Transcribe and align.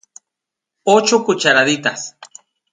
ocho 0.95 1.23
cucharaditas 1.23 2.17